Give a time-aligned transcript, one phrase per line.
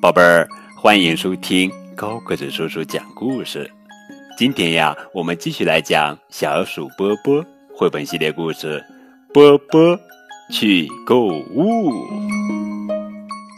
[0.00, 3.70] 宝贝儿，欢迎收听高个子叔叔讲故事。
[4.38, 7.44] 今天呀，我们继续来讲小鼠波波
[7.76, 8.82] 绘本系列故事
[9.34, 10.00] 《波波
[10.50, 11.92] 去购物》。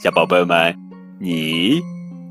[0.03, 0.77] 小宝贝们，
[1.21, 1.81] 你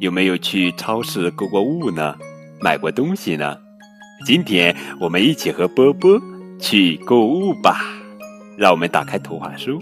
[0.01, 2.13] 有没有去超市购过物呢？
[2.59, 3.57] 买过东西呢？
[4.25, 6.21] 今天我们一起和波波
[6.59, 7.79] 去购物吧。
[8.57, 9.79] 让我们打开图画书。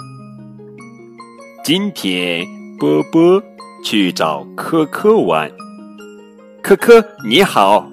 [1.63, 2.45] 今天
[2.77, 3.43] 波波。
[3.83, 5.49] 去找科科玩。
[6.61, 7.89] 科科你好，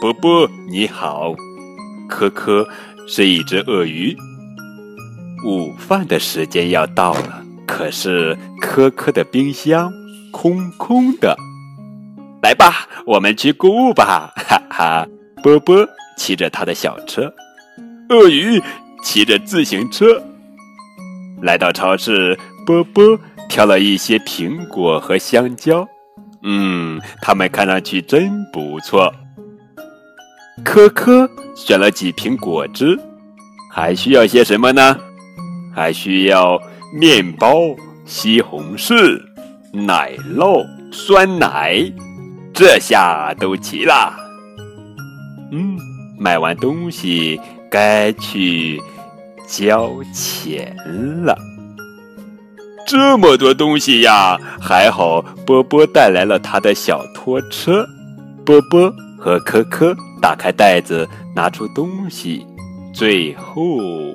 [0.00, 1.34] 波波你好。
[2.08, 2.66] 科科
[3.06, 4.16] 是一只鳄鱼。
[5.44, 9.92] 午饭的时间要到了，可是科科的冰箱
[10.32, 11.36] 空空的。
[12.42, 14.32] 来吧，我们去购物吧！
[14.36, 15.06] 哈哈。
[15.42, 17.32] 波波骑着他的小车，
[18.08, 18.60] 鳄鱼
[19.02, 20.22] 骑着自行车，
[21.42, 22.38] 来到超市。
[22.64, 23.18] 波波。
[23.48, 25.88] 挑了一些苹果和香蕉，
[26.42, 29.12] 嗯，它们看上去真不错。
[30.64, 32.98] 科科选了几瓶果汁，
[33.72, 34.96] 还需要些什么呢？
[35.74, 36.60] 还需要
[36.92, 37.60] 面包、
[38.04, 39.20] 西红柿、
[39.72, 41.80] 奶酪、酸奶，
[42.52, 44.12] 这下都齐了。
[45.52, 45.78] 嗯，
[46.18, 47.40] 买完东西
[47.70, 48.80] 该去
[49.46, 50.74] 交钱
[51.24, 51.38] 了。
[52.88, 54.38] 这么多东西呀！
[54.58, 57.86] 还好波波带来了他的小拖车。
[58.46, 62.46] 波波和科科打开袋子，拿出东西，
[62.94, 63.60] 最后，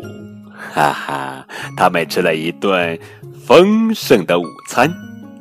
[0.73, 1.45] 哈哈，
[1.77, 2.97] 他们吃了一顿
[3.45, 4.91] 丰盛的午餐，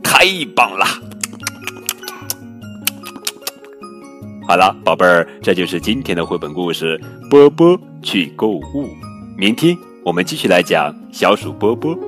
[0.02, 0.84] 太棒了！
[4.46, 8.60] 好了，宝贝儿，这就是今天的绘本故事《波波去购物》。
[9.38, 11.98] 明天我们继续来讲小鼠波波。